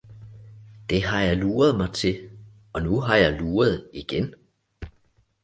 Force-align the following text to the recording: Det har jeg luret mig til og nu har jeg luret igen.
Det 0.89 1.03
har 1.03 1.21
jeg 1.21 1.37
luret 1.37 1.75
mig 1.77 1.93
til 1.93 2.29
og 2.73 2.81
nu 2.83 2.99
har 2.99 3.15
jeg 3.15 3.33
luret 3.39 3.89
igen. 3.93 4.33